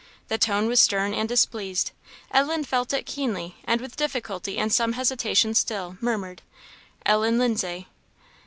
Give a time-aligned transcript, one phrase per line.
[0.29, 1.91] The tone was stern and displeased.
[2.31, 6.41] Ellen felt it keenly, and with difficulty and some hesitation still, murmured
[7.05, 7.87] "Ellen Lindsay."